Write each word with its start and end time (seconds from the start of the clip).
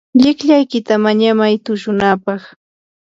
llikllaykita 0.21 0.93
mañamay 1.05 1.53
tushunapaq. 1.65 2.41